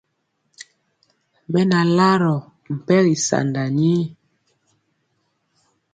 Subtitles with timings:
[1.51, 2.33] Mɛ na larɔ
[2.73, 4.03] mpɛgi sanda nii.